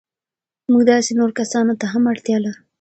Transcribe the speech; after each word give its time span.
موږ 0.71 0.81
داسې 0.91 1.11
نورو 1.19 1.37
کسانو 1.39 1.73
ته 1.81 1.85
هم 1.93 2.03
اړتیا 2.11 2.37
لرو. 2.45 2.61